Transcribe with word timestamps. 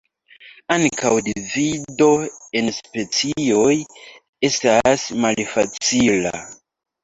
Ankaŭ 0.75 1.11
divido 1.27 2.07
en 2.63 2.73
specioj 2.79 3.77
estas 4.51 5.07
malfacila. 5.27 6.37